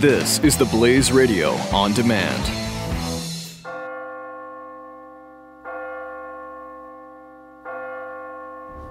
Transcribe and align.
This 0.00 0.38
is 0.44 0.56
the 0.56 0.64
Blaze 0.66 1.10
Radio 1.10 1.54
on 1.74 1.92
demand. 1.92 2.44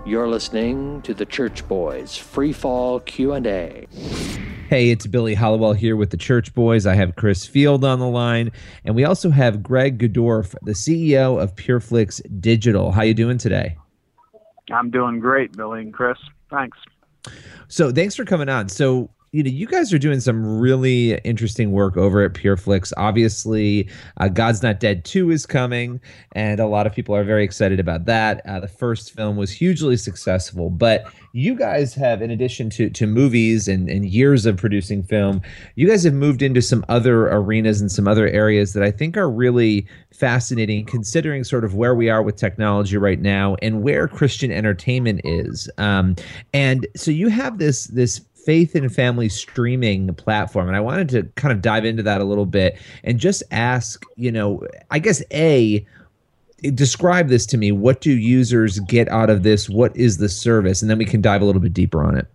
You're 0.05 0.27
listening 0.27 1.01
to 1.03 1.13
the 1.13 1.25
Church 1.25 1.65
Boys 1.69 2.17
Free 2.17 2.51
Fall 2.51 2.99
Q&A. 2.99 3.87
Hey, 4.67 4.89
it's 4.89 5.07
Billy 5.07 5.33
Hallowell 5.33 5.71
here 5.71 5.95
with 5.95 6.09
the 6.09 6.17
Church 6.17 6.53
Boys. 6.53 6.85
I 6.85 6.95
have 6.95 7.15
Chris 7.15 7.45
Field 7.47 7.85
on 7.85 7.99
the 7.99 8.09
line, 8.09 8.51
and 8.83 8.93
we 8.93 9.05
also 9.05 9.29
have 9.29 9.63
Greg 9.63 9.99
Gudorf, 9.99 10.55
the 10.63 10.73
CEO 10.73 11.41
of 11.41 11.55
PureFlix 11.55 12.19
Digital. 12.41 12.91
How 12.91 13.03
you 13.03 13.13
doing 13.13 13.37
today? 13.37 13.77
I'm 14.73 14.89
doing 14.89 15.21
great, 15.21 15.55
Billy 15.55 15.83
and 15.83 15.93
Chris. 15.93 16.17
Thanks. 16.49 16.77
So, 17.69 17.93
thanks 17.93 18.13
for 18.13 18.25
coming 18.25 18.49
on. 18.49 18.67
So, 18.67 19.09
you 19.31 19.43
know, 19.43 19.49
you 19.49 19.67
guys 19.67 19.93
are 19.93 19.99
doing 19.99 20.19
some 20.19 20.59
really 20.59 21.15
interesting 21.19 21.71
work 21.71 21.97
over 21.97 22.23
at 22.23 22.33
PureFlix. 22.33 22.93
Obviously, 22.95 23.89
uh, 24.17 24.29
God's 24.29 24.63
Not 24.63 24.79
Dead 24.79 25.03
2 25.03 25.31
is 25.31 25.45
coming, 25.45 25.99
and 26.33 26.59
a 26.59 26.67
lot 26.67 26.87
of 26.87 26.93
people 26.93 27.15
are 27.15 27.25
very 27.25 27.43
excited 27.43 27.79
about 27.79 28.05
that. 28.05 28.41
Uh, 28.45 28.59
the 28.61 28.67
first 28.67 29.13
film 29.13 29.35
was 29.35 29.51
hugely 29.51 29.97
successful, 29.97 30.69
but 30.69 31.05
you 31.33 31.55
guys 31.55 31.93
have, 31.93 32.21
in 32.21 32.31
addition 32.31 32.69
to, 32.71 32.89
to 32.89 33.05
movies 33.05 33.67
and, 33.67 33.89
and 33.89 34.05
years 34.05 34.45
of 34.45 34.57
producing 34.57 35.03
film, 35.03 35.41
you 35.75 35.87
guys 35.87 36.03
have 36.03 36.13
moved 36.13 36.41
into 36.41 36.61
some 36.61 36.85
other 36.87 37.27
arenas 37.27 37.81
and 37.81 37.91
some 37.91 38.07
other 38.07 38.27
areas 38.29 38.73
that 38.73 38.81
I 38.81 38.91
think 38.91 39.17
are 39.17 39.29
really 39.29 39.85
fascinating, 40.13 40.85
considering 40.85 41.43
sort 41.43 41.65
of 41.65 41.75
where 41.75 41.93
we 41.93 42.09
are 42.09 42.23
with 42.23 42.37
technology 42.37 42.97
right 42.97 43.19
now 43.19 43.55
and 43.61 43.83
where 43.83 44.07
Christian 44.07 44.51
entertainment 44.51 45.21
is. 45.25 45.69
Um, 45.77 46.15
and 46.53 46.87
so 46.95 47.11
you 47.11 47.27
have 47.27 47.57
this 47.57 47.87
this 47.87 48.21
faith 48.47 48.75
and 48.75 48.95
family 48.95 49.27
streaming 49.27 50.13
platform. 50.15 50.67
And 50.67 50.77
I 50.77 50.79
wanted 50.79 51.09
to 51.09 51.23
kind 51.35 51.51
of 51.51 51.61
dive 51.61 51.83
into 51.83 52.01
that 52.03 52.21
a 52.21 52.23
little 52.23 52.45
bit 52.45 52.79
and 53.03 53.19
just 53.19 53.43
ask, 53.51 54.05
you 54.15 54.31
know, 54.31 54.65
I 54.89 54.99
guess 54.99 55.21
A, 55.33 55.85
describe 56.73 57.27
this 57.27 57.45
to 57.47 57.57
me. 57.57 57.73
What 57.73 57.99
do 57.99 58.09
users 58.09 58.79
get 58.79 59.09
out 59.09 59.29
of 59.29 59.43
this? 59.43 59.69
What 59.69 59.93
is 59.97 60.19
the 60.19 60.29
service? 60.29 60.81
And 60.81 60.89
then 60.89 60.97
we 60.97 61.03
can 61.03 61.21
dive 61.21 61.41
a 61.41 61.45
little 61.45 61.61
bit 61.61 61.73
deeper 61.73 62.01
on 62.01 62.17
it. 62.17 62.25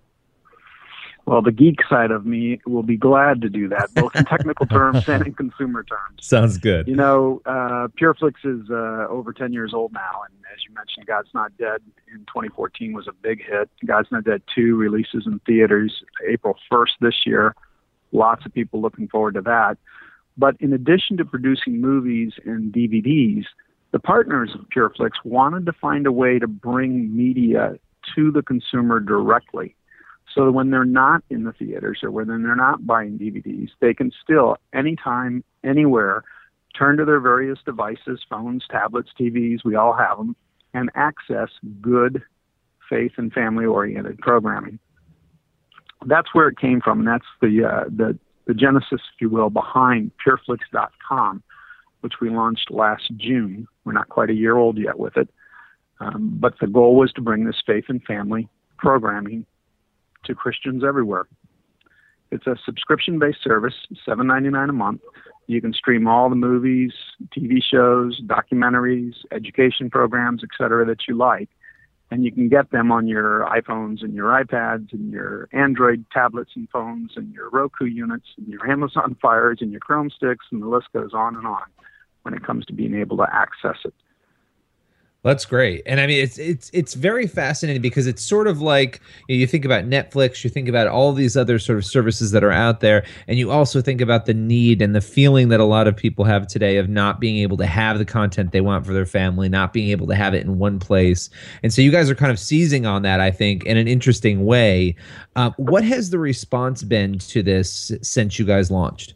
Well, 1.24 1.40
the 1.40 1.52
geek 1.52 1.78
side 1.88 2.10
of 2.10 2.26
me 2.26 2.60
will 2.66 2.82
be 2.82 2.96
glad 2.96 3.42
to 3.42 3.48
do 3.48 3.68
that, 3.68 3.94
both 3.94 4.14
in 4.16 4.24
technical 4.24 4.66
terms 4.66 5.08
and 5.08 5.26
in 5.26 5.34
consumer 5.42 5.84
terms. 5.84 6.26
Sounds 6.26 6.58
good. 6.58 6.88
You 6.88 6.96
know, 6.96 7.40
uh, 7.46 7.88
PureFlix 8.00 8.34
is 8.44 8.68
uh, 8.70 9.06
over 9.08 9.32
10 9.32 9.52
years 9.52 9.72
old 9.72 9.92
now, 9.92 10.22
and 10.24 10.34
as 10.52 10.58
you 10.68 10.74
mentioned, 10.74 11.06
God's 11.06 11.28
Not 11.32 11.56
Dead 11.58 11.80
in 12.12 12.20
2014 12.20 12.92
was 12.92 13.06
a 13.06 13.12
big 13.12 13.40
hit. 13.44 13.70
God's 13.86 14.10
Not 14.10 14.24
Dead 14.24 14.42
2 14.54 14.76
releases 14.76 15.26
in 15.26 15.38
theaters 15.46 16.02
April 16.28 16.56
1st 16.70 16.90
this 17.00 17.14
year. 17.24 17.54
Lots 18.10 18.44
of 18.44 18.52
people 18.52 18.80
looking 18.80 19.08
forward 19.08 19.34
to 19.34 19.42
that. 19.42 19.78
But 20.36 20.56
in 20.60 20.72
addition 20.72 21.16
to 21.18 21.24
producing 21.24 21.80
movies 21.80 22.32
and 22.44 22.72
DVDs, 22.72 23.44
the 23.92 24.00
partners 24.00 24.50
of 24.54 24.66
PureFlix 24.70 25.12
wanted 25.24 25.66
to 25.66 25.72
find 25.72 26.06
a 26.06 26.12
way 26.12 26.38
to 26.38 26.48
bring 26.48 27.14
media 27.14 27.78
to 28.16 28.32
the 28.32 28.42
consumer 28.42 28.98
directly 28.98 29.76
so 30.34 30.46
that 30.46 30.52
when 30.52 30.70
they're 30.70 30.84
not 30.84 31.22
in 31.30 31.44
the 31.44 31.52
theaters 31.52 32.00
or 32.02 32.10
when 32.10 32.26
they're 32.26 32.56
not 32.56 32.86
buying 32.86 33.18
DVDs, 33.18 33.70
they 33.80 33.94
can 33.94 34.12
still, 34.22 34.56
anytime, 34.72 35.44
anywhere, 35.64 36.24
turn 36.78 36.96
to 36.96 37.04
their 37.04 37.20
various 37.20 37.58
devices, 37.64 38.20
phones, 38.28 38.64
tablets, 38.70 39.10
TVs, 39.18 39.64
we 39.64 39.74
all 39.74 39.92
have 39.92 40.16
them, 40.16 40.36
and 40.74 40.90
access 40.94 41.48
good 41.80 42.22
faith 42.88 43.12
and 43.16 43.32
family 43.32 43.64
oriented 43.64 44.18
programming. 44.18 44.78
That's 46.06 46.34
where 46.34 46.48
it 46.48 46.58
came 46.58 46.80
from, 46.80 47.00
and 47.00 47.08
that's 47.08 47.26
the, 47.40 47.64
uh, 47.64 47.84
the, 47.88 48.18
the 48.46 48.54
genesis, 48.54 49.00
if 49.14 49.20
you 49.20 49.28
will, 49.28 49.50
behind 49.50 50.10
pureflix.com, 50.26 51.42
which 52.00 52.14
we 52.20 52.30
launched 52.30 52.70
last 52.70 53.12
June. 53.16 53.68
We're 53.84 53.92
not 53.92 54.08
quite 54.08 54.30
a 54.30 54.34
year 54.34 54.56
old 54.56 54.78
yet 54.78 54.98
with 54.98 55.16
it. 55.16 55.28
Um, 56.00 56.36
but 56.40 56.54
the 56.60 56.66
goal 56.66 56.96
was 56.96 57.12
to 57.12 57.20
bring 57.20 57.44
this 57.44 57.62
faith 57.64 57.84
and 57.88 58.02
family 58.02 58.48
programming 58.78 59.46
to 60.24 60.34
Christians 60.34 60.82
everywhere. 60.84 61.26
It's 62.30 62.46
a 62.46 62.56
subscription 62.64 63.18
based 63.18 63.42
service, 63.42 63.74
$7.99 64.06 64.70
a 64.70 64.72
month. 64.72 65.02
You 65.48 65.60
can 65.60 65.74
stream 65.74 66.06
all 66.06 66.30
the 66.30 66.36
movies, 66.36 66.92
TV 67.36 67.62
shows, 67.62 68.20
documentaries, 68.22 69.14
education 69.30 69.90
programs, 69.90 70.42
etc. 70.42 70.86
that 70.86 71.02
you 71.06 71.14
like. 71.14 71.50
And 72.10 72.24
you 72.24 72.32
can 72.32 72.48
get 72.48 72.70
them 72.70 72.92
on 72.92 73.06
your 73.06 73.46
iPhones 73.46 74.02
and 74.02 74.14
your 74.14 74.30
iPads 74.30 74.92
and 74.92 75.10
your 75.10 75.48
Android 75.52 76.04
tablets 76.12 76.52
and 76.54 76.68
phones 76.70 77.12
and 77.16 77.32
your 77.32 77.50
Roku 77.50 77.84
units 77.84 78.26
and 78.36 78.46
your 78.48 78.70
Amazon 78.70 79.16
Fires 79.22 79.58
and 79.60 79.70
your 79.70 79.80
Chrome 79.80 80.10
sticks, 80.10 80.46
and 80.50 80.62
the 80.62 80.68
list 80.68 80.88
goes 80.94 81.12
on 81.12 81.36
and 81.36 81.46
on 81.46 81.64
when 82.22 82.34
it 82.34 82.44
comes 82.44 82.64
to 82.66 82.72
being 82.72 82.94
able 82.94 83.16
to 83.18 83.26
access 83.30 83.76
it. 83.84 83.94
That's 85.24 85.44
great, 85.44 85.82
and 85.86 86.00
I 86.00 86.08
mean 86.08 86.18
it's 86.20 86.36
it's 86.36 86.68
it's 86.72 86.94
very 86.94 87.28
fascinating 87.28 87.80
because 87.80 88.08
it's 88.08 88.24
sort 88.24 88.48
of 88.48 88.60
like 88.60 89.00
you, 89.28 89.36
know, 89.36 89.40
you 89.40 89.46
think 89.46 89.64
about 89.64 89.84
Netflix, 89.84 90.42
you 90.42 90.50
think 90.50 90.68
about 90.68 90.88
all 90.88 91.12
these 91.12 91.36
other 91.36 91.60
sort 91.60 91.78
of 91.78 91.84
services 91.84 92.32
that 92.32 92.42
are 92.42 92.50
out 92.50 92.80
there, 92.80 93.04
and 93.28 93.38
you 93.38 93.48
also 93.48 93.80
think 93.80 94.00
about 94.00 94.26
the 94.26 94.34
need 94.34 94.82
and 94.82 94.96
the 94.96 95.00
feeling 95.00 95.48
that 95.50 95.60
a 95.60 95.64
lot 95.64 95.86
of 95.86 95.94
people 95.94 96.24
have 96.24 96.48
today 96.48 96.76
of 96.76 96.88
not 96.88 97.20
being 97.20 97.36
able 97.36 97.56
to 97.58 97.66
have 97.66 97.98
the 97.98 98.04
content 98.04 98.50
they 98.50 98.60
want 98.60 98.84
for 98.84 98.92
their 98.92 99.06
family, 99.06 99.48
not 99.48 99.72
being 99.72 99.90
able 99.90 100.08
to 100.08 100.16
have 100.16 100.34
it 100.34 100.44
in 100.44 100.58
one 100.58 100.80
place, 100.80 101.30
and 101.62 101.72
so 101.72 101.80
you 101.80 101.92
guys 101.92 102.10
are 102.10 102.16
kind 102.16 102.32
of 102.32 102.38
seizing 102.40 102.84
on 102.84 103.02
that, 103.02 103.20
I 103.20 103.30
think, 103.30 103.64
in 103.64 103.76
an 103.76 103.86
interesting 103.86 104.44
way. 104.44 104.96
Uh, 105.36 105.50
what 105.56 105.84
has 105.84 106.10
the 106.10 106.18
response 106.18 106.82
been 106.82 107.20
to 107.20 107.44
this 107.44 107.92
since 108.02 108.40
you 108.40 108.44
guys 108.44 108.72
launched? 108.72 109.14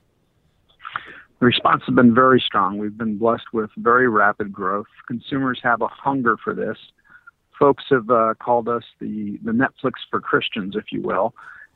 The 1.38 1.46
response 1.46 1.82
has 1.86 1.94
been 1.94 2.14
very 2.14 2.40
strong. 2.40 2.78
We've 2.78 2.96
been 2.96 3.18
blessed 3.18 3.52
with 3.52 3.70
very 3.76 4.08
rapid 4.08 4.52
growth. 4.52 4.86
Consumers 5.06 5.60
have 5.62 5.82
a 5.82 5.88
hunger 5.88 6.36
for 6.42 6.54
this. 6.54 6.78
Folks 7.58 7.84
have 7.90 8.08
uh, 8.10 8.34
called 8.38 8.68
us 8.68 8.84
the, 9.00 9.38
the 9.44 9.52
Netflix 9.52 9.92
for 10.10 10.20
Christians, 10.20 10.76
if 10.76 10.84
you 10.90 11.02
will. 11.02 11.34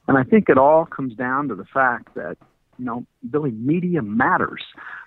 And 0.09 0.17
I 0.17 0.25
think 0.25 0.49
it 0.49 0.57
all 0.57 0.87
comes 0.87 1.15
down 1.15 1.49
to 1.49 1.55
the 1.55 1.67
fact 1.67 2.15
that, 2.15 2.39
you 2.79 2.87
know, 2.87 3.05
Billy, 3.31 3.51
media 3.51 4.01
matters. 4.01 4.63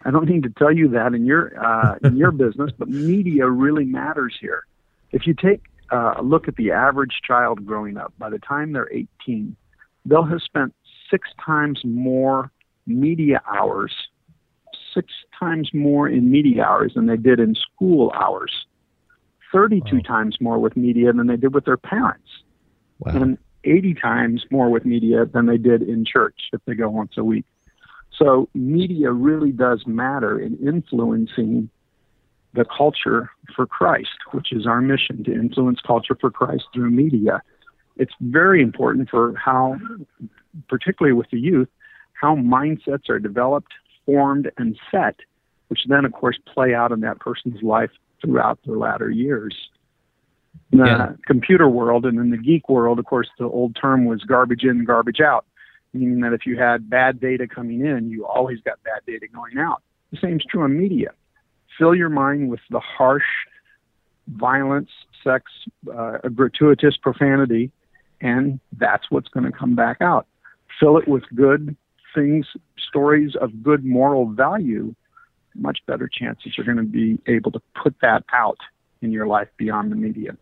I 0.06 0.12
don't 0.12 0.30
need 0.30 0.44
to 0.44 0.50
tell 0.50 0.72
you 0.72 0.88
that 0.90 1.14
in 1.16 1.26
your, 1.26 1.54
uh, 1.64 1.96
in 2.04 2.16
your 2.16 2.32
business, 2.46 2.72
but 2.78 2.90
media 2.90 3.50
really 3.50 3.86
matters 3.86 4.36
here. 4.40 4.66
If 5.12 5.26
you 5.26 5.34
take 5.34 5.62
uh, 5.92 6.16
a 6.18 6.22
look 6.22 6.48
at 6.48 6.56
the 6.58 6.72
average 6.72 7.22
child 7.26 7.66
growing 7.66 7.98
up, 7.98 8.14
by 8.20 8.30
the 8.30 8.40
time 8.40 8.74
they're 8.74 8.92
18, 8.92 9.56
they'll 10.06 10.24
have 10.24 10.42
spent 10.42 10.76
six 11.10 11.28
times 11.44 11.82
more 11.84 12.52
media 12.86 13.42
hours 13.48 13.92
six 14.94 15.12
times 15.38 15.72
more 15.74 16.08
in 16.08 16.32
media 16.32 16.64
hours 16.64 16.94
than 16.96 17.08
they 17.08 17.18
did 17.18 17.40
in 17.40 17.56
school 17.56 18.12
hours, 18.16 18.66
32 19.52 19.96
wow. 19.96 20.02
times 20.02 20.38
more 20.40 20.60
with 20.60 20.76
media 20.76 21.14
than 21.14 21.28
they 21.28 21.38
did 21.38 21.54
with 21.54 21.66
their 21.66 21.78
parents, 21.78 22.30
wow. 23.00 23.14
and 23.14 23.38
80 23.64 23.94
times 23.96 24.46
more 24.52 24.70
with 24.70 24.86
media 24.86 25.26
than 25.26 25.46
they 25.46 25.58
did 25.58 25.82
in 25.82 26.06
church 26.06 26.50
if 26.52 26.62
they 26.66 26.76
go 26.76 26.90
once 26.90 27.14
a 27.18 27.24
week. 27.24 27.46
So, 28.18 28.48
media 28.54 29.12
really 29.12 29.52
does 29.52 29.88
matter 29.88 30.40
in 30.40 30.58
influencing 30.66 31.70
the 32.54 32.66
culture 32.66 33.32
for 33.56 33.66
Christ, 33.66 34.18
which 34.32 34.52
is 34.52 34.68
our 34.68 34.82
mission 34.82 35.24
to 35.24 35.34
influence 35.34 35.80
culture 35.86 36.16
for 36.20 36.30
Christ 36.30 36.66
through 36.74 36.92
media. 36.92 37.42
It's 37.98 38.14
very 38.22 38.62
important 38.62 39.10
for 39.10 39.36
how, 39.36 39.78
particularly 40.70 41.14
with 41.14 41.30
the 41.32 41.40
youth, 41.40 41.70
how 42.14 42.36
mindsets 42.36 43.10
are 43.10 43.20
developed 43.20 43.74
formed 44.06 44.52
and 44.58 44.78
set, 44.92 45.16
which 45.68 45.82
then, 45.88 46.06
of 46.06 46.14
course, 46.14 46.38
play 46.54 46.74
out 46.74 46.92
in 46.92 47.02
that 47.02 47.20
person's 47.20 47.62
life 47.62 47.92
throughout 48.22 48.60
their 48.66 48.78
latter 48.78 49.10
years. 49.10 49.56
In 50.72 50.80
the 50.80 50.86
yeah. 50.86 51.12
computer 51.26 51.68
world 51.68 52.06
and 52.06 52.18
in 52.20 52.30
the 52.32 52.38
geek 52.38 52.70
world, 52.70 53.00
of 53.00 53.06
course, 53.06 53.30
the 53.38 53.46
old 53.46 53.76
term 53.80 54.06
was 54.06 54.24
garbage 54.24 54.64
in, 54.64 54.86
garbage 54.86 55.20
out, 55.20 55.46
meaning 55.94 56.22
that 56.22 56.34
if 56.34 56.46
you 56.46 56.58
had 56.58 56.90
bad 56.90 57.20
data 57.20 57.48
coming 57.48 57.86
in, 57.86 58.10
you 58.10 58.26
always 58.26 58.60
got 58.62 58.82
bad 58.84 59.02
data 59.06 59.28
going 59.28 59.58
out. 59.58 59.82
The 60.12 60.18
same 60.22 60.38
is 60.38 60.46
true 60.50 60.64
in 60.64 60.78
media. 60.78 61.12
Fill 61.78 61.96
your 61.96 62.10
mind 62.10 62.50
with 62.50 62.60
the 62.70 62.80
harsh 62.80 63.24
violence, 64.28 64.90
sex, 65.24 65.52
uh, 65.94 66.18
gratuitous 66.34 66.98
profanity, 66.98 67.72
and 68.22 68.60
that's 68.78 69.10
what's 69.10 69.28
going 69.28 69.46
to 69.46 69.52
come 69.52 69.76
back 69.76 69.98
out. 70.02 70.28
Fill 70.80 70.98
it 70.98 71.08
with 71.08 71.24
good 71.36 71.76
things, 72.14 72.48
stories 72.78 73.36
of 73.40 73.64
good 73.64 73.84
moral 73.84 74.28
value, 74.28 74.94
much 75.56 75.80
better 75.86 76.10
chances 76.12 76.54
you're 76.58 76.66
going 76.66 76.78
to 76.78 76.84
be 76.84 77.20
able 77.28 77.52
to 77.52 77.62
put 77.82 77.96
that 78.02 78.24
out 78.34 78.58
in 79.02 79.12
your 79.12 79.28
life 79.28 79.50
beyond 79.58 79.92
the 79.92 79.96
media. 79.96 80.36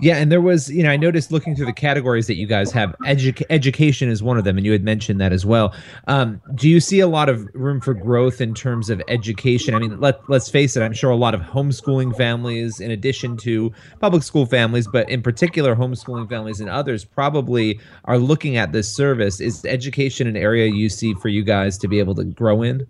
Yeah, 0.00 0.16
and 0.16 0.32
there 0.32 0.40
was, 0.40 0.70
you 0.70 0.82
know, 0.82 0.90
I 0.90 0.96
noticed 0.96 1.30
looking 1.30 1.54
through 1.54 1.66
the 1.66 1.74
categories 1.74 2.26
that 2.26 2.36
you 2.36 2.46
guys 2.46 2.72
have, 2.72 2.96
edu- 3.04 3.42
education 3.50 4.08
is 4.08 4.22
one 4.22 4.38
of 4.38 4.44
them, 4.44 4.56
and 4.56 4.64
you 4.64 4.72
had 4.72 4.82
mentioned 4.82 5.20
that 5.20 5.32
as 5.32 5.44
well. 5.44 5.74
Um, 6.08 6.40
do 6.54 6.70
you 6.70 6.80
see 6.80 7.00
a 7.00 7.06
lot 7.06 7.28
of 7.28 7.46
room 7.52 7.80
for 7.80 7.92
growth 7.92 8.40
in 8.40 8.54
terms 8.54 8.88
of 8.88 9.02
education? 9.08 9.74
I 9.74 9.78
mean, 9.78 10.00
let 10.00 10.18
let's 10.30 10.48
face 10.48 10.74
it, 10.76 10.82
I'm 10.82 10.94
sure 10.94 11.10
a 11.10 11.16
lot 11.16 11.34
of 11.34 11.42
homeschooling 11.42 12.16
families, 12.16 12.80
in 12.80 12.90
addition 12.90 13.36
to 13.38 13.72
public 14.00 14.22
school 14.22 14.46
families, 14.46 14.88
but 14.88 15.08
in 15.10 15.22
particular 15.22 15.76
homeschooling 15.76 16.28
families 16.30 16.60
and 16.60 16.70
others, 16.70 17.04
probably 17.04 17.78
are 18.06 18.18
looking 18.18 18.56
at 18.56 18.72
this 18.72 18.90
service. 18.92 19.38
Is 19.40 19.64
education 19.66 20.26
an 20.26 20.36
area 20.36 20.66
you 20.66 20.88
see 20.88 21.12
for 21.14 21.28
you 21.28 21.44
guys 21.44 21.76
to 21.78 21.88
be 21.88 21.98
able 21.98 22.14
to 22.14 22.24
grow 22.24 22.62
in? 22.62 22.86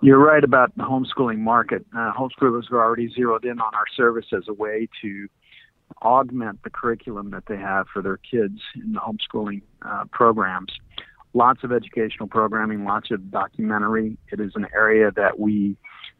You're 0.00 0.18
right 0.18 0.42
about 0.42 0.76
the 0.76 0.82
homeschooling 0.82 1.38
market. 1.38 1.84
Uh, 1.96 2.12
homeschoolers 2.12 2.70
are 2.70 2.82
already 2.82 3.08
zeroed 3.12 3.44
in 3.44 3.60
on 3.60 3.74
our 3.74 3.86
service 3.96 4.26
as 4.32 4.44
a 4.48 4.52
way 4.52 4.88
to 5.02 5.28
augment 6.02 6.62
the 6.64 6.70
curriculum 6.70 7.30
that 7.30 7.44
they 7.46 7.56
have 7.56 7.86
for 7.92 8.02
their 8.02 8.16
kids 8.16 8.60
in 8.74 8.92
the 8.92 9.00
homeschooling 9.00 9.62
uh, 9.82 10.04
programs. 10.10 10.72
Lots 11.34 11.64
of 11.64 11.72
educational 11.72 12.28
programming, 12.28 12.84
lots 12.84 13.10
of 13.10 13.30
documentary. 13.30 14.18
It 14.30 14.40
is 14.40 14.52
an 14.54 14.66
area 14.74 15.10
that 15.16 15.38
we 15.38 15.76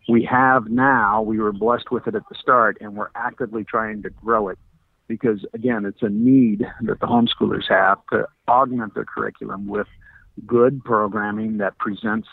we 0.09 0.25
have 0.25 0.69
now. 0.69 1.23
We 1.23 1.39
were 1.39 1.53
blessed 1.53 1.91
with 1.91 2.07
it 2.07 2.15
at 2.15 2.23
the 2.29 2.35
start, 2.41 2.79
and 2.81 2.97
we're 2.97 3.11
actively 3.15 3.63
trying 3.63 4.03
to 4.03 4.11
grow 4.11 4.49
it 4.49 4.59
because 5.07 5.45
again, 5.53 5.85
it's 5.85 6.03
a 6.03 6.09
need 6.09 6.65
that 6.83 7.01
the 7.01 7.07
homeschoolers 7.07 7.69
have 7.69 7.99
to 8.13 8.27
augment 8.49 8.95
their 8.95 9.05
curriculum 9.05 9.67
with 9.67 9.87
good 10.47 10.83
programming 10.83 11.59
that 11.59 11.77
presents 11.79 12.29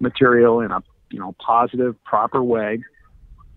material 0.00 0.60
in 0.60 0.70
a 0.70 0.82
you 1.10 1.18
know 1.18 1.34
positive, 1.38 2.02
proper 2.04 2.42
way 2.42 2.82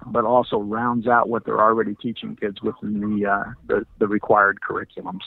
but 0.06 0.26
also 0.26 0.60
rounds 0.60 1.08
out 1.08 1.30
what 1.30 1.46
they're 1.46 1.62
already 1.62 1.96
teaching 1.96 2.36
kids 2.36 2.62
within 2.62 3.00
the 3.00 3.26
uh, 3.26 3.44
the, 3.68 3.86
the, 4.00 4.08
required 4.08 4.60
curriculums. 4.68 5.22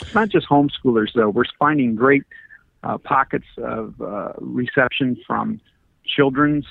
It's 0.00 0.14
not 0.14 0.28
just 0.28 0.48
homeschoolers 0.48 1.12
though. 1.14 1.30
We're 1.30 1.44
finding 1.58 1.94
great 1.94 2.22
uh, 2.82 2.98
pockets 2.98 3.46
of 3.58 4.00
uh, 4.00 4.32
reception 4.38 5.16
from 5.26 5.60
children's 6.04 6.66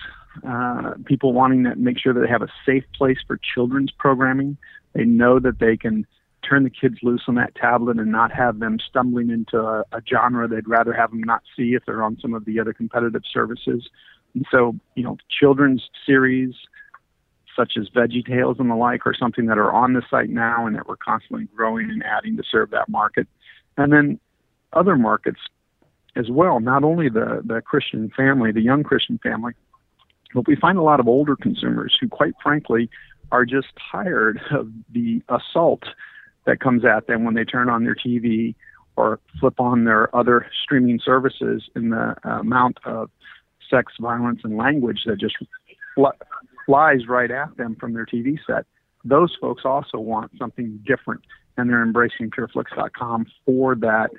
uh, 0.48 0.94
people 1.06 1.34
wanting 1.34 1.64
to 1.64 1.76
make 1.76 2.00
sure 2.00 2.14
that 2.14 2.22
they 2.22 2.30
have 2.30 2.42
a 2.42 2.52
safe 2.66 2.84
place 2.96 3.18
for 3.26 3.40
children's 3.54 3.92
programming. 3.92 4.58
They 4.94 5.04
know 5.04 5.40
that 5.40 5.60
they 5.60 5.78
can 5.78 6.06
turn 6.48 6.64
the 6.64 6.70
kids 6.70 6.98
loose 7.02 7.24
on 7.28 7.36
that 7.36 7.56
tablet 7.56 7.98
and 7.98 8.12
not 8.12 8.32
have 8.32 8.60
them 8.60 8.78
stumbling 8.80 9.30
into 9.30 9.60
a, 9.60 9.84
a 9.92 10.02
genre 10.08 10.48
they'd 10.48 10.68
rather 10.68 10.94
have 10.94 11.12
them 11.12 11.22
not 11.22 11.42
see 11.56 11.74
if 11.74 11.84
they're 11.86 12.04
on 12.04 12.18
some 12.22 12.34
of 12.34 12.46
the 12.46 12.60
other 12.60 12.74
competitive 12.74 13.24
services. 13.32 13.90
And 14.34 14.46
so, 14.52 14.76
you 14.96 15.04
know, 15.04 15.18
children's 15.30 15.90
series, 16.06 16.54
such 17.56 17.74
as 17.78 17.90
Veggie 17.90 18.26
Tales 18.26 18.58
and 18.60 18.70
the 18.70 18.76
like, 18.76 19.08
are 19.08 19.14
something 19.14 19.46
that 19.46 19.58
are 19.58 19.72
on 19.72 19.94
the 19.94 20.02
site 20.10 20.30
now 20.30 20.68
and 20.68 20.76
that 20.76 20.88
we're 20.88 20.98
constantly 20.98 21.48
growing 21.56 21.90
and 21.90 22.04
adding 22.04 22.36
to 22.38 22.44
serve 22.50 22.70
that 22.72 22.90
market. 22.90 23.28
And 23.78 23.92
then 23.92 24.20
other 24.74 24.98
markets 24.98 25.40
as 26.16 26.30
well, 26.30 26.60
not 26.60 26.84
only 26.84 27.10
the, 27.10 27.42
the 27.46 27.62
Christian 27.62 28.12
family, 28.16 28.52
the 28.52 28.62
young 28.62 28.84
Christian 28.84 29.20
family, 29.22 29.54
but 30.34 30.48
we 30.48 30.56
find 30.56 30.78
a 30.78 30.82
lot 30.82 31.00
of 31.00 31.08
older 31.08 31.36
consumers 31.36 31.98
who, 32.00 32.10
quite 32.10 32.34
frankly, 32.44 32.90
are 33.32 33.46
just 33.46 33.68
tired 33.92 34.40
of 34.52 34.70
the 34.92 35.22
assault 35.30 35.84
that 36.46 36.60
comes 36.60 36.86
at 36.86 37.08
them 37.08 37.24
when 37.24 37.34
they 37.34 37.44
turn 37.44 37.70
on 37.70 37.84
their 37.84 37.96
TV 37.96 38.56
or 38.96 39.20
flip 39.40 39.60
on 39.60 39.84
their 39.84 40.16
other 40.16 40.48
streaming 40.64 41.00
services 41.04 41.64
in 41.76 41.90
the 41.90 42.16
amount 42.24 42.78
of 42.86 43.10
sex, 43.70 43.94
violence, 44.00 44.42
and 44.44 44.58
language 44.58 45.02
that 45.06 45.20
just 45.20 45.36
flies 46.66 47.08
right 47.08 47.32
at 47.32 47.56
them 47.58 47.76
from 47.80 47.94
their 47.94 48.06
TV 48.06 48.38
set. 48.46 48.66
Those 49.04 49.36
folks 49.40 49.64
also 49.66 50.00
want 50.00 50.32
something 50.38 50.80
different, 50.86 51.22
and 51.58 51.70
they're 51.70 51.84
embracing 51.84 52.32
PureFlix.com 52.32 53.28
for 53.46 53.76
that 53.76 54.10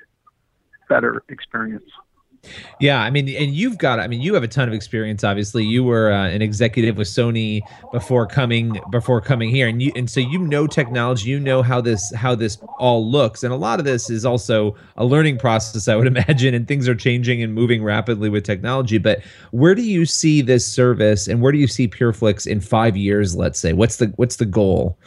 better 0.87 1.23
experience. 1.29 1.89
Yeah, 2.79 3.01
I 3.01 3.09
mean, 3.09 3.27
and 3.29 3.53
you've 3.53 3.77
got, 3.77 3.99
I 3.99 4.07
mean, 4.07 4.21
you 4.21 4.33
have 4.33 4.43
a 4.43 4.47
ton 4.47 4.67
of 4.67 4.73
experience. 4.73 5.23
Obviously, 5.23 5.65
you 5.65 5.83
were 5.83 6.11
uh, 6.11 6.27
an 6.27 6.41
executive 6.41 6.97
with 6.97 7.07
Sony 7.07 7.61
before 7.91 8.25
coming 8.27 8.79
before 8.91 9.19
coming 9.21 9.49
here, 9.49 9.67
and 9.67 9.81
you 9.81 9.91
and 9.95 10.09
so 10.09 10.19
you 10.19 10.39
know 10.39 10.67
technology, 10.67 11.29
you 11.29 11.39
know 11.39 11.61
how 11.61 11.81
this 11.81 12.13
how 12.13 12.35
this 12.35 12.57
all 12.77 13.09
looks, 13.09 13.43
and 13.43 13.51
a 13.53 13.57
lot 13.57 13.79
of 13.79 13.85
this 13.85 14.09
is 14.09 14.25
also 14.25 14.75
a 14.95 15.05
learning 15.05 15.37
process, 15.37 15.87
I 15.87 15.95
would 15.95 16.07
imagine, 16.15 16.53
and 16.53 16.67
things 16.67 16.87
are 16.87 16.95
changing 16.95 17.41
and 17.41 17.53
moving 17.53 17.83
rapidly 17.83 18.29
with 18.29 18.43
technology. 18.43 18.97
But 18.97 19.21
where 19.51 19.75
do 19.75 19.81
you 19.81 20.05
see 20.05 20.41
this 20.41 20.65
service, 20.65 21.27
and 21.27 21.41
where 21.41 21.51
do 21.51 21.57
you 21.57 21.67
see 21.67 21.87
PureFlix 21.87 22.47
in 22.47 22.61
five 22.61 22.95
years? 22.95 23.35
Let's 23.35 23.59
say, 23.59 23.73
what's 23.73 23.97
the 23.97 24.07
what's 24.15 24.37
the 24.37 24.45
goal? 24.45 24.97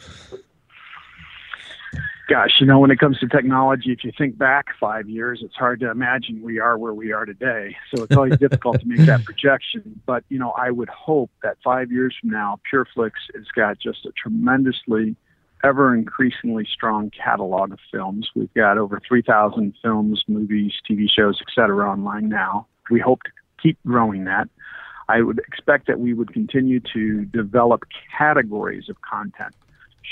Gosh, 2.31 2.61
you 2.61 2.65
know, 2.65 2.79
when 2.79 2.91
it 2.91 2.97
comes 2.97 3.19
to 3.19 3.27
technology, 3.27 3.91
if 3.91 4.05
you 4.05 4.11
think 4.17 4.37
back 4.37 4.67
five 4.79 5.09
years, 5.09 5.41
it's 5.43 5.55
hard 5.55 5.81
to 5.81 5.91
imagine 5.91 6.41
we 6.41 6.59
are 6.59 6.77
where 6.77 6.93
we 6.93 7.11
are 7.11 7.25
today. 7.25 7.75
So 7.93 8.03
it's 8.03 8.15
always 8.15 8.37
difficult 8.39 8.79
to 8.79 8.87
make 8.87 8.99
that 8.99 9.25
projection. 9.25 9.99
But, 10.05 10.23
you 10.29 10.39
know, 10.39 10.51
I 10.51 10.71
would 10.71 10.87
hope 10.87 11.29
that 11.43 11.57
five 11.61 11.91
years 11.91 12.15
from 12.21 12.29
now, 12.29 12.57
PureFlix 12.71 13.11
has 13.35 13.43
got 13.53 13.79
just 13.79 14.05
a 14.05 14.11
tremendously, 14.13 15.17
ever 15.61 15.93
increasingly 15.93 16.65
strong 16.71 17.11
catalog 17.11 17.73
of 17.73 17.79
films. 17.91 18.29
We've 18.33 18.53
got 18.53 18.77
over 18.77 19.01
3,000 19.05 19.73
films, 19.81 20.23
movies, 20.29 20.71
TV 20.89 21.09
shows, 21.13 21.37
et 21.41 21.47
cetera, 21.53 21.91
online 21.91 22.29
now. 22.29 22.65
We 22.89 23.01
hope 23.01 23.23
to 23.23 23.31
keep 23.61 23.77
growing 23.85 24.23
that. 24.23 24.47
I 25.09 25.21
would 25.21 25.39
expect 25.39 25.87
that 25.87 25.99
we 25.99 26.13
would 26.13 26.31
continue 26.31 26.79
to 26.93 27.25
develop 27.25 27.83
categories 28.17 28.87
of 28.87 29.01
content 29.01 29.53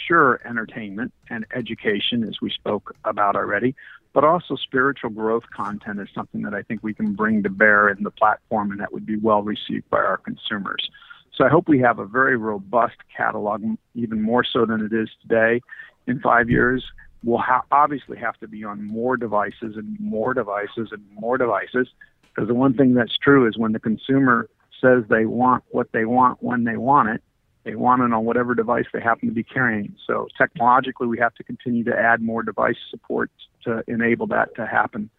sure 0.07 0.39
entertainment 0.45 1.13
and 1.29 1.45
education, 1.55 2.23
as 2.23 2.41
we 2.41 2.49
spoke 2.49 2.95
about 3.05 3.35
already, 3.35 3.75
but 4.13 4.23
also 4.23 4.55
spiritual 4.55 5.09
growth 5.09 5.43
content 5.55 5.99
is 5.99 6.07
something 6.13 6.41
that 6.41 6.53
I 6.53 6.63
think 6.63 6.83
we 6.83 6.93
can 6.93 7.13
bring 7.13 7.43
to 7.43 7.49
bear 7.49 7.89
in 7.89 8.03
the 8.03 8.11
platform 8.11 8.71
and 8.71 8.79
that 8.79 8.91
would 8.91 9.05
be 9.05 9.17
well 9.17 9.43
received 9.43 9.89
by 9.89 9.97
our 9.97 10.17
consumers. 10.17 10.89
So 11.35 11.45
I 11.45 11.49
hope 11.49 11.69
we 11.69 11.79
have 11.79 11.99
a 11.99 12.05
very 12.05 12.35
robust 12.35 12.97
catalog, 13.15 13.63
even 13.95 14.21
more 14.21 14.43
so 14.43 14.65
than 14.65 14.81
it 14.81 14.93
is 14.93 15.09
today. 15.21 15.61
In 16.07 16.19
five 16.19 16.49
years, 16.49 16.83
we'll 17.23 17.37
ha- 17.37 17.63
obviously 17.71 18.17
have 18.17 18.37
to 18.39 18.47
be 18.47 18.63
on 18.63 18.83
more 18.85 19.15
devices 19.15 19.75
and 19.75 19.97
more 19.99 20.33
devices 20.33 20.89
and 20.91 21.03
more 21.13 21.37
devices. 21.37 21.87
Because 22.23 22.47
the 22.47 22.55
one 22.55 22.73
thing 22.73 22.93
that's 22.93 23.17
true 23.17 23.47
is 23.47 23.57
when 23.57 23.71
the 23.71 23.79
consumer 23.79 24.49
says 24.81 25.03
they 25.09 25.25
want 25.25 25.63
what 25.69 25.91
they 25.91 26.05
want 26.05 26.41
when 26.41 26.63
they 26.63 26.77
want 26.77 27.09
it, 27.09 27.23
they 27.69 27.75
want 27.75 28.01
it 28.01 28.11
on 28.11 28.25
whatever 28.25 28.55
device 28.55 28.85
they 28.91 28.99
happen 28.99 29.27
to 29.29 29.33
be 29.33 29.43
carrying. 29.43 29.95
So 30.07 30.27
technologically, 30.35 31.07
we 31.07 31.19
have 31.19 31.35
to 31.35 31.43
continue 31.43 31.83
to 31.83 31.95
add 31.95 32.19
more 32.19 32.41
device 32.41 32.77
support 32.89 33.29
to 33.63 33.83
enable 33.87 34.25
that 34.27 34.55
to 34.55 34.65
happen. 34.65 35.11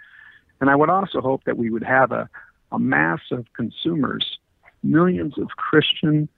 And 0.61 0.69
I 0.69 0.75
would 0.75 0.91
also 0.91 1.21
hope 1.21 1.45
that 1.45 1.57
we 1.57 1.71
would 1.71 1.85
have 1.85 2.11
a, 2.11 2.29
a 2.73 2.79
mass 2.79 3.21
of 3.31 3.47
consumers, 3.55 4.39
millions 4.83 5.39
of 5.39 5.47
Christian 5.57 6.29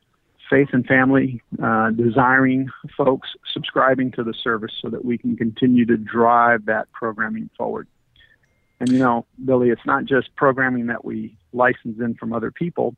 faith 0.50 0.68
and 0.72 0.84
family 0.84 1.40
uh, 1.62 1.90
desiring 1.92 2.68
folks 2.94 3.30
subscribing 3.54 4.12
to 4.12 4.22
the 4.22 4.34
service 4.34 4.72
so 4.82 4.90
that 4.90 5.02
we 5.02 5.16
can 5.16 5.34
continue 5.34 5.86
to 5.86 5.96
drive 5.96 6.66
that 6.66 6.92
programming 6.92 7.48
forward. 7.56 7.88
And 8.80 8.90
you 8.90 8.98
know, 8.98 9.24
Billy, 9.42 9.70
it's 9.70 9.86
not 9.86 10.04
just 10.04 10.36
programming 10.36 10.88
that 10.88 11.06
we 11.06 11.38
license 11.54 12.00
in 12.00 12.16
from 12.16 12.34
other 12.34 12.50
people 12.50 12.96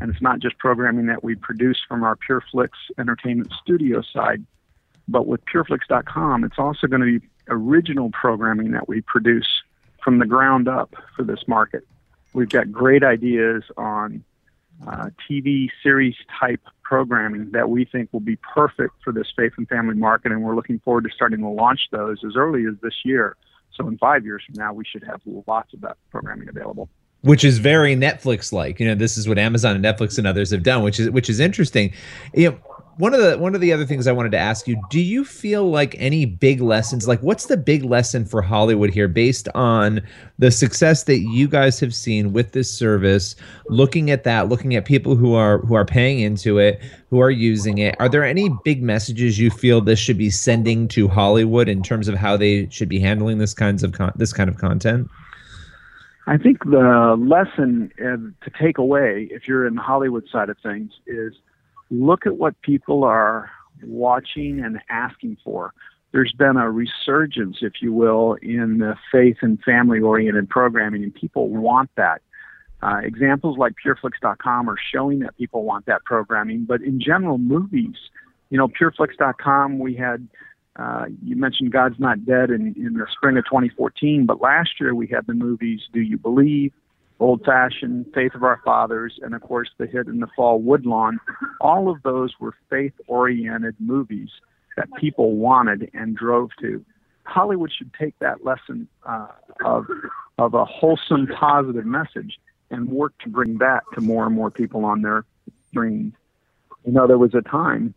and 0.00 0.10
it's 0.10 0.22
not 0.22 0.40
just 0.40 0.58
programming 0.58 1.06
that 1.06 1.22
we 1.22 1.34
produce 1.34 1.80
from 1.86 2.02
our 2.02 2.16
PureFlix 2.16 2.70
Entertainment 2.98 3.52
Studio 3.62 4.02
side, 4.02 4.44
but 5.08 5.26
with 5.26 5.44
PureFlix.com, 5.46 6.44
it's 6.44 6.58
also 6.58 6.86
going 6.86 7.00
to 7.00 7.20
be 7.20 7.26
original 7.48 8.10
programming 8.10 8.72
that 8.72 8.88
we 8.88 9.00
produce 9.02 9.62
from 10.02 10.18
the 10.18 10.26
ground 10.26 10.68
up 10.68 10.94
for 11.16 11.22
this 11.22 11.46
market. 11.46 11.86
We've 12.32 12.48
got 12.48 12.72
great 12.72 13.04
ideas 13.04 13.62
on 13.76 14.24
uh, 14.86 15.10
TV 15.30 15.68
series 15.82 16.16
type 16.40 16.60
programming 16.82 17.52
that 17.52 17.70
we 17.70 17.84
think 17.84 18.12
will 18.12 18.20
be 18.20 18.36
perfect 18.36 18.94
for 19.02 19.12
this 19.12 19.28
faith 19.36 19.52
and 19.56 19.68
family 19.68 19.94
market, 19.94 20.32
and 20.32 20.42
we're 20.42 20.56
looking 20.56 20.80
forward 20.80 21.04
to 21.04 21.10
starting 21.14 21.40
to 21.40 21.48
launch 21.48 21.80
those 21.92 22.18
as 22.26 22.36
early 22.36 22.64
as 22.66 22.74
this 22.82 23.04
year. 23.04 23.36
So, 23.74 23.86
in 23.88 23.98
five 23.98 24.24
years 24.24 24.42
from 24.44 24.56
now, 24.56 24.72
we 24.72 24.84
should 24.84 25.04
have 25.04 25.20
lots 25.46 25.72
of 25.74 25.80
that 25.82 25.96
programming 26.10 26.48
available 26.48 26.88
which 27.24 27.42
is 27.42 27.58
very 27.58 27.96
Netflix 27.96 28.52
like. 28.52 28.78
You 28.78 28.86
know, 28.86 28.94
this 28.94 29.16
is 29.16 29.26
what 29.26 29.38
Amazon 29.38 29.74
and 29.74 29.84
Netflix 29.84 30.18
and 30.18 30.26
others 30.26 30.50
have 30.50 30.62
done, 30.62 30.82
which 30.82 31.00
is 31.00 31.10
which 31.10 31.30
is 31.30 31.40
interesting. 31.40 31.92
You 32.34 32.50
know, 32.50 32.58
one 32.98 33.14
of 33.14 33.20
the 33.20 33.38
one 33.38 33.54
of 33.54 33.62
the 33.62 33.72
other 33.72 33.86
things 33.86 34.06
I 34.06 34.12
wanted 34.12 34.32
to 34.32 34.38
ask 34.38 34.68
you, 34.68 34.80
do 34.90 35.00
you 35.00 35.24
feel 35.24 35.68
like 35.70 35.96
any 35.98 36.26
big 36.26 36.60
lessons 36.60 37.08
like 37.08 37.20
what's 37.22 37.46
the 37.46 37.56
big 37.56 37.82
lesson 37.82 38.26
for 38.26 38.42
Hollywood 38.42 38.90
here 38.90 39.08
based 39.08 39.48
on 39.54 40.02
the 40.38 40.50
success 40.50 41.04
that 41.04 41.20
you 41.20 41.48
guys 41.48 41.80
have 41.80 41.94
seen 41.94 42.34
with 42.34 42.52
this 42.52 42.70
service, 42.70 43.36
looking 43.68 44.10
at 44.10 44.24
that, 44.24 44.50
looking 44.50 44.76
at 44.76 44.84
people 44.84 45.16
who 45.16 45.32
are 45.34 45.58
who 45.60 45.74
are 45.74 45.86
paying 45.86 46.20
into 46.20 46.58
it, 46.58 46.80
who 47.08 47.20
are 47.20 47.30
using 47.30 47.78
it. 47.78 47.96
Are 47.98 48.08
there 48.08 48.24
any 48.24 48.50
big 48.64 48.82
messages 48.82 49.38
you 49.38 49.50
feel 49.50 49.80
this 49.80 49.98
should 49.98 50.18
be 50.18 50.30
sending 50.30 50.88
to 50.88 51.08
Hollywood 51.08 51.70
in 51.70 51.82
terms 51.82 52.06
of 52.06 52.16
how 52.16 52.36
they 52.36 52.68
should 52.68 52.90
be 52.90 53.00
handling 53.00 53.38
this 53.38 53.54
kinds 53.54 53.82
of 53.82 53.92
con- 53.92 54.12
this 54.16 54.34
kind 54.34 54.50
of 54.50 54.58
content? 54.58 55.08
I 56.26 56.38
think 56.38 56.64
the 56.64 57.16
lesson 57.18 57.92
to 57.98 58.50
take 58.58 58.78
away, 58.78 59.28
if 59.30 59.46
you're 59.46 59.66
in 59.66 59.74
the 59.74 59.82
Hollywood 59.82 60.24
side 60.30 60.48
of 60.48 60.56
things, 60.62 60.92
is 61.06 61.34
look 61.90 62.26
at 62.26 62.36
what 62.36 62.60
people 62.62 63.04
are 63.04 63.50
watching 63.82 64.60
and 64.60 64.80
asking 64.88 65.36
for. 65.44 65.72
There's 66.12 66.32
been 66.32 66.56
a 66.56 66.70
resurgence, 66.70 67.58
if 67.60 67.74
you 67.82 67.92
will, 67.92 68.34
in 68.40 68.78
the 68.78 68.94
faith 69.10 69.38
and 69.42 69.60
family 69.62 70.00
oriented 70.00 70.48
programming, 70.48 71.02
and 71.02 71.14
people 71.14 71.48
want 71.48 71.90
that. 71.96 72.22
Uh, 72.82 72.98
examples 72.98 73.58
like 73.58 73.72
pureflix.com 73.84 74.68
are 74.68 74.76
showing 74.92 75.20
that 75.20 75.36
people 75.36 75.64
want 75.64 75.86
that 75.86 76.04
programming, 76.04 76.64
but 76.64 76.82
in 76.82 77.00
general, 77.00 77.38
movies, 77.38 77.96
you 78.50 78.58
know, 78.58 78.68
pureflix.com, 78.68 79.78
we 79.78 79.94
had, 79.94 80.28
uh, 80.76 81.04
you 81.22 81.36
mentioned 81.36 81.72
God's 81.72 81.98
Not 81.98 82.24
Dead 82.24 82.50
in, 82.50 82.74
in 82.76 82.94
the 82.94 83.06
spring 83.12 83.36
of 83.36 83.44
2014, 83.44 84.26
but 84.26 84.40
last 84.40 84.80
year 84.80 84.94
we 84.94 85.06
had 85.06 85.26
the 85.26 85.34
movies 85.34 85.82
Do 85.92 86.00
You 86.00 86.18
Believe, 86.18 86.72
Old 87.20 87.44
Fashioned, 87.44 88.06
Faith 88.12 88.34
of 88.34 88.42
Our 88.42 88.60
Fathers, 88.64 89.18
and 89.22 89.34
of 89.34 89.42
course 89.42 89.70
the 89.78 89.86
hit 89.86 90.08
in 90.08 90.18
the 90.18 90.26
fall 90.34 90.60
Woodlawn. 90.60 91.20
All 91.60 91.88
of 91.88 92.02
those 92.02 92.34
were 92.40 92.54
faith 92.68 92.92
oriented 93.06 93.76
movies 93.78 94.30
that 94.76 94.88
people 94.94 95.36
wanted 95.36 95.90
and 95.94 96.16
drove 96.16 96.50
to. 96.60 96.84
Hollywood 97.22 97.72
should 97.72 97.92
take 97.94 98.18
that 98.18 98.44
lesson 98.44 98.88
uh, 99.06 99.28
of, 99.64 99.86
of 100.38 100.54
a 100.54 100.64
wholesome, 100.64 101.28
positive 101.28 101.86
message 101.86 102.38
and 102.70 102.88
work 102.88 103.12
to 103.22 103.28
bring 103.28 103.58
that 103.58 103.84
to 103.94 104.00
more 104.00 104.26
and 104.26 104.34
more 104.34 104.50
people 104.50 104.84
on 104.84 105.02
their 105.02 105.24
screens. 105.70 106.14
You 106.84 106.92
know, 106.92 107.06
there 107.06 107.18
was 107.18 107.34
a 107.34 107.40
time, 107.40 107.94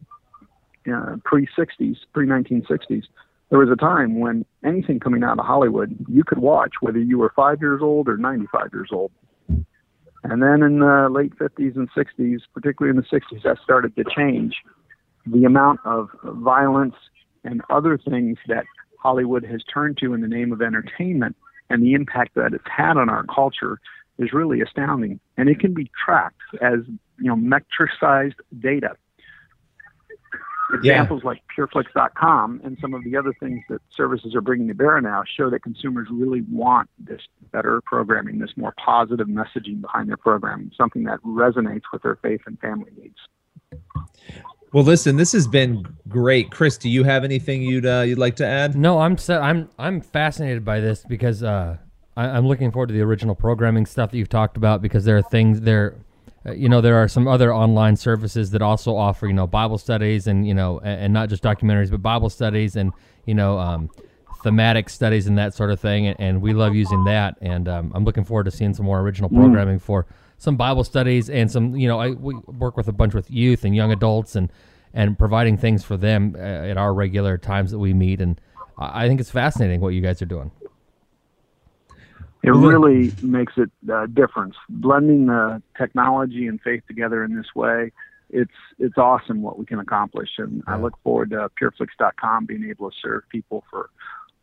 pre 1.23 1.47
60s, 1.57 1.97
pre 2.13 2.27
1960s, 2.27 3.03
there 3.49 3.59
was 3.59 3.69
a 3.69 3.75
time 3.75 4.19
when 4.19 4.45
anything 4.65 4.99
coming 4.99 5.23
out 5.23 5.39
of 5.39 5.45
Hollywood 5.45 5.97
you 6.09 6.23
could 6.23 6.39
watch 6.39 6.73
whether 6.81 6.99
you 6.99 7.17
were 7.17 7.31
five 7.35 7.61
years 7.61 7.81
old 7.81 8.09
or 8.09 8.17
95 8.17 8.69
years 8.73 8.89
old. 8.91 9.11
And 10.23 10.41
then 10.41 10.61
in 10.61 10.79
the 10.79 11.07
late 11.09 11.33
50s 11.37 11.75
and 11.75 11.89
60s, 11.91 12.39
particularly 12.53 12.97
in 12.97 13.01
the 13.01 13.17
60s, 13.17 13.43
that 13.43 13.57
started 13.63 13.95
to 13.95 14.03
change. 14.03 14.55
The 15.25 15.45
amount 15.45 15.79
of 15.85 16.09
violence 16.23 16.95
and 17.43 17.61
other 17.69 17.97
things 17.97 18.37
that 18.47 18.65
Hollywood 18.99 19.45
has 19.45 19.61
turned 19.73 19.97
to 19.99 20.13
in 20.13 20.21
the 20.21 20.27
name 20.27 20.51
of 20.51 20.61
entertainment 20.61 21.35
and 21.69 21.83
the 21.83 21.93
impact 21.93 22.35
that 22.35 22.53
it's 22.53 22.63
had 22.65 22.97
on 22.97 23.09
our 23.09 23.23
culture 23.25 23.79
is 24.17 24.33
really 24.33 24.61
astounding. 24.61 25.19
And 25.37 25.47
it 25.47 25.59
can 25.59 25.73
be 25.73 25.89
tracked 26.03 26.41
as, 26.61 26.79
you 27.19 27.33
know, 27.33 27.35
metricized 27.35 28.35
data. 28.59 28.97
Examples 30.73 31.21
yeah. 31.23 31.29
like 31.29 31.41
pureflix.com 31.57 32.61
and 32.63 32.77
some 32.81 32.93
of 32.93 33.03
the 33.03 33.15
other 33.15 33.33
things 33.39 33.63
that 33.69 33.81
services 33.89 34.35
are 34.35 34.41
bringing 34.41 34.67
to 34.67 34.73
bear 34.73 34.99
now 34.99 35.23
show 35.25 35.49
that 35.49 35.61
consumers 35.63 36.07
really 36.11 36.41
want 36.51 36.89
this 36.99 37.21
better 37.53 37.81
programming, 37.85 38.39
this 38.39 38.51
more 38.57 38.73
positive 38.83 39.27
messaging 39.27 39.79
behind 39.79 40.09
their 40.09 40.17
programming, 40.17 40.71
something 40.75 41.03
that 41.03 41.19
resonates 41.23 41.83
with 41.93 42.03
their 42.03 42.17
faith 42.17 42.41
and 42.45 42.59
family 42.59 42.91
needs. 42.97 43.15
Well, 44.73 44.83
listen, 44.83 45.15
this 45.15 45.31
has 45.31 45.47
been 45.47 45.85
great. 46.09 46.51
Chris, 46.51 46.77
do 46.77 46.89
you 46.89 47.03
have 47.05 47.23
anything 47.23 47.61
you'd 47.61 47.85
uh, 47.85 48.01
you'd 48.05 48.17
like 48.17 48.35
to 48.37 48.45
add? 48.45 48.75
No, 48.75 48.99
I'm 48.99 49.17
I'm 49.29 49.69
I'm 49.79 50.01
fascinated 50.01 50.65
by 50.65 50.81
this 50.81 51.05
because 51.07 51.41
uh, 51.41 51.77
I, 52.17 52.37
am 52.37 52.47
looking 52.47 52.71
forward 52.71 52.87
to 52.87 52.93
the 52.93 53.01
original 53.01 53.35
programming 53.35 53.85
stuff 53.85 54.11
that 54.11 54.17
you've 54.17 54.27
talked 54.27 54.57
about 54.57 54.81
because 54.81 55.05
there 55.05 55.17
are 55.17 55.21
things 55.21 55.61
there. 55.61 55.95
Uh, 56.47 56.51
you 56.53 56.69
know, 56.69 56.81
there 56.81 56.95
are 56.95 57.07
some 57.07 57.27
other 57.27 57.53
online 57.53 57.95
services 57.95 58.51
that 58.51 58.61
also 58.61 58.95
offer 58.95 59.27
you 59.27 59.33
know 59.33 59.47
Bible 59.47 59.77
studies 59.77 60.27
and 60.27 60.47
you 60.47 60.53
know 60.53 60.79
and, 60.79 61.01
and 61.01 61.13
not 61.13 61.29
just 61.29 61.43
documentaries 61.43 61.91
but 61.91 62.01
Bible 62.01 62.29
studies 62.29 62.75
and 62.75 62.93
you 63.25 63.33
know 63.33 63.57
um, 63.59 63.89
thematic 64.43 64.89
studies 64.89 65.27
and 65.27 65.37
that 65.37 65.53
sort 65.53 65.71
of 65.71 65.79
thing. 65.79 66.07
And, 66.07 66.19
and 66.19 66.41
we 66.41 66.53
love 66.53 66.75
using 66.75 67.03
that. 67.05 67.37
And 67.41 67.67
um, 67.67 67.91
I'm 67.95 68.05
looking 68.05 68.23
forward 68.23 68.45
to 68.45 68.51
seeing 68.51 68.73
some 68.73 68.85
more 68.85 68.99
original 69.01 69.29
mm. 69.29 69.35
programming 69.37 69.79
mm. 69.79 69.81
for 69.81 70.05
some 70.37 70.55
Bible 70.55 70.83
studies 70.83 71.29
and 71.29 71.51
some 71.51 71.75
you 71.75 71.87
know 71.87 71.99
I 71.99 72.11
we 72.11 72.35
work 72.35 72.77
with 72.77 72.87
a 72.87 72.93
bunch 72.93 73.13
with 73.13 73.29
youth 73.31 73.65
and 73.65 73.75
young 73.75 73.91
adults 73.91 74.35
and 74.35 74.51
and 74.93 75.17
providing 75.17 75.57
things 75.57 75.83
for 75.83 75.97
them 75.97 76.35
uh, 76.37 76.39
at 76.41 76.77
our 76.77 76.93
regular 76.93 77.37
times 77.37 77.71
that 77.71 77.79
we 77.79 77.93
meet 77.93 78.21
and 78.21 78.39
I 78.77 79.07
think 79.07 79.19
it's 79.19 79.31
fascinating 79.31 79.81
what 79.81 79.89
you 79.89 80.01
guys 80.01 80.21
are 80.21 80.27
doing. 80.27 80.51
It 82.43 82.51
really 82.51 83.11
makes 83.21 83.53
it 83.57 83.69
a 83.89 83.95
uh, 83.95 84.05
difference. 84.05 84.55
Blending 84.69 85.25
the 85.25 85.61
technology 85.77 86.47
and 86.47 86.61
faith 86.61 86.83
together 86.87 87.23
in 87.23 87.35
this 87.35 87.47
way, 87.55 87.91
it's 88.29 88.51
it's 88.79 88.97
awesome 88.97 89.41
what 89.41 89.57
we 89.57 89.65
can 89.65 89.79
accomplish. 89.79 90.29
And 90.37 90.63
yeah. 90.67 90.75
I 90.75 90.77
look 90.79 90.93
forward 91.03 91.31
to 91.31 91.49
pureflix.com 91.61 92.45
being 92.45 92.65
able 92.69 92.91
to 92.91 92.95
serve 93.01 93.23
people 93.29 93.63
for 93.69 93.89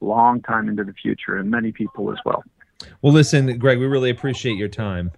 a 0.01 0.05
long 0.05 0.43
time 0.43 0.69
into 0.69 0.85
the 0.85 0.93
future 0.93 1.37
and 1.37 1.51
many 1.51 1.73
people 1.73 2.11
as 2.13 2.19
well. 2.25 2.43
Well, 3.01 3.13
listen, 3.13 3.59
Greg, 3.59 3.79
we 3.79 3.87
really 3.87 4.11
appreciate 4.11 4.57
your 4.57 4.69
time. 4.69 5.13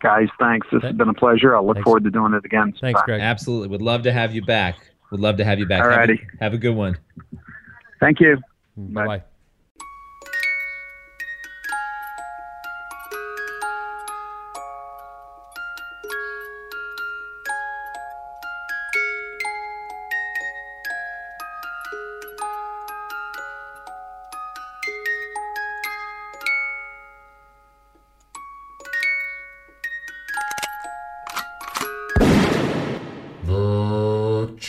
Guys, 0.00 0.28
thanks. 0.38 0.66
This 0.72 0.82
has 0.82 0.94
been 0.94 1.08
a 1.08 1.14
pleasure. 1.14 1.56
I 1.56 1.60
look 1.60 1.76
thanks. 1.76 1.84
forward 1.84 2.04
to 2.04 2.10
doing 2.10 2.34
it 2.34 2.44
again. 2.44 2.74
Thanks, 2.80 3.00
Greg. 3.04 3.20
Absolutely. 3.20 3.68
Would 3.68 3.82
love 3.82 4.02
to 4.02 4.12
have 4.12 4.34
you 4.34 4.42
back. 4.42 4.76
Would 5.10 5.20
love 5.20 5.36
to 5.36 5.44
have 5.44 5.58
you 5.58 5.66
back. 5.66 5.82
All 5.82 5.88
righty. 5.88 6.16
Have, 6.16 6.40
have 6.40 6.54
a 6.54 6.58
good 6.58 6.74
one. 6.74 6.98
Thank 8.00 8.18
you. 8.20 8.38
Bye 8.76 9.06
bye. 9.06 9.22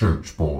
Church 0.04 0.36
Boy. 0.36 0.53